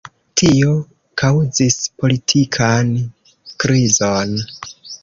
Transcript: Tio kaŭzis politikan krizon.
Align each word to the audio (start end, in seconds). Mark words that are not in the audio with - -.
Tio 0.41 0.71
kaŭzis 1.23 1.77
politikan 2.01 2.93
krizon. 3.65 4.37